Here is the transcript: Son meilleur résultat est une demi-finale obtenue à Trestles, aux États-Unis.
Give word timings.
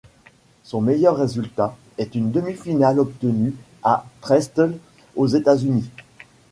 Son 0.63 0.81
meilleur 0.81 1.15
résultat 1.15 1.75
est 1.99 2.15
une 2.15 2.31
demi-finale 2.31 2.99
obtenue 2.99 3.53
à 3.83 4.03
Trestles, 4.21 4.79
aux 5.15 5.27
États-Unis. 5.27 5.91